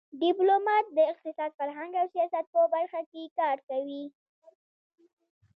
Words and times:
ډيپلومات 0.21 0.85
د 0.95 0.99
اقتصاد، 1.11 1.51
فرهنګ 1.59 1.91
او 2.01 2.05
سیاست 2.13 2.45
په 2.53 2.59
برخه 2.73 3.01
کې 3.11 3.23
کار 3.39 3.57
کوي. 3.69 4.03